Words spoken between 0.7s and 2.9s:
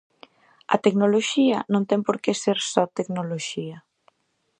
A tecnoloxía non ten porqué ser só